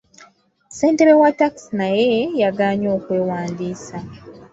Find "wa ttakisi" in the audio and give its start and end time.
1.21-1.71